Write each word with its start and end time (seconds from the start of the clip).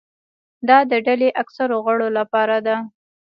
دا 0.67 0.77
د 0.91 0.93
ډلې 1.05 1.29
اکثرو 1.41 1.75
غړو 1.85 2.07
لپاره 2.17 2.57
ده. 2.65 2.75